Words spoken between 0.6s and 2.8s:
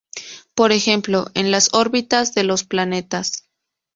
ejemplo, en las órbitas de los